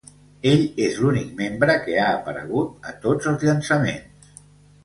[0.51, 4.35] Ell és l'únic membre que ha aparegut a tots els llançaments.